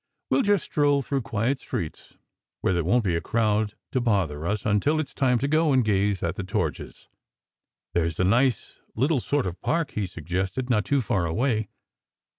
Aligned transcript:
We 0.31 0.39
ll 0.39 0.41
just 0.41 0.63
stroll 0.63 1.03
through 1.03 1.21
quiet 1.21 1.59
streets, 1.59 2.15
where 2.61 2.73
there 2.73 2.83
won 2.83 3.03
t 3.03 3.09
be 3.09 3.15
a 3.15 3.21
crowd 3.21 3.75
to 3.91 4.01
bother 4.01 4.47
us, 4.47 4.65
until 4.65 4.99
it 4.99 5.05
s 5.09 5.13
time 5.13 5.37
to 5.37 5.47
go 5.47 5.71
and 5.71 5.85
gaze 5.85 6.23
at 6.23 6.35
the 6.37 6.43
torches." 6.43 7.07
"There 7.93 8.07
s 8.07 8.17
a 8.19 8.23
nice 8.23 8.79
little 8.95 9.19
sort 9.19 9.45
of 9.45 9.61
park," 9.61 9.91
he 9.91 10.07
suggested, 10.07 10.71
"not 10.71 10.85
too 10.85 11.01
far 11.01 11.27
away. 11.27 11.69